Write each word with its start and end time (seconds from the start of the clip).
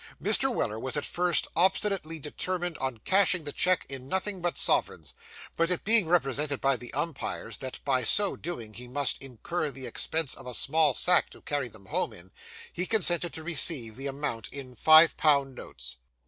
Mr. 0.19 0.51
Weller 0.51 0.79
was 0.79 0.97
at 0.97 1.05
first 1.05 1.45
obstinately 1.55 2.17
determined 2.17 2.75
on 2.79 2.97
cashing 3.05 3.43
the 3.43 3.51
cheque 3.51 3.85
in 3.87 4.07
nothing 4.07 4.41
but 4.41 4.57
sovereigns; 4.57 5.13
but 5.55 5.69
it 5.69 5.83
being 5.83 6.07
represented 6.07 6.59
by 6.59 6.75
the 6.75 6.91
umpires 6.95 7.59
that 7.59 7.79
by 7.85 8.03
so 8.03 8.35
doing 8.35 8.73
he 8.73 8.87
must 8.87 9.21
incur 9.21 9.69
the 9.69 9.85
expense 9.85 10.33
of 10.33 10.47
a 10.47 10.55
small 10.55 10.95
sack 10.95 11.29
to 11.29 11.39
carry 11.41 11.67
them 11.67 11.85
home 11.85 12.13
in, 12.13 12.31
he 12.73 12.87
consented 12.87 13.31
to 13.35 13.43
receive 13.43 13.95
the 13.95 14.07
amount 14.07 14.49
in 14.51 14.73
five 14.73 15.15
pound 15.17 15.53
notes. 15.53 15.97